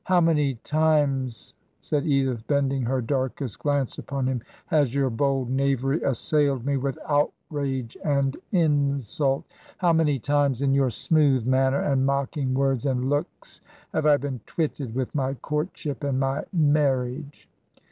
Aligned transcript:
'How 0.05 0.19
many 0.19 0.55
times,' 0.63 1.53
said 1.79 2.07
Edith, 2.07 2.47
bending• 2.47 2.81
her 2.87 3.01
darkest 3.01 3.59
glance 3.59 3.99
upon 3.99 4.25
him,' 4.25 4.41
has 4.73 4.95
your 4.95 5.11
bold 5.11 5.51
knavery 5.51 6.01
assailed 6.01 6.65
me 6.65 6.75
with 6.75 6.97
outrage 7.07 7.95
and 8.03 8.35
insult? 8.51 9.45
How 9.77 9.93
many 9.93 10.17
times 10.17 10.63
in 10.63 10.73
your 10.73 10.89
smooth 10.89 11.45
manner 11.45 11.81
and 11.81 12.03
mocking 12.03 12.55
words 12.55 12.87
and 12.87 13.11
looks 13.11 13.61
have 13.93 14.07
I 14.07 14.17
been 14.17 14.39
twitted 14.47 14.95
with 14.95 15.13
my 15.13 15.35
courtship 15.35 16.03
and 16.03 16.19
my 16.19 16.45
marriage? 16.51 17.47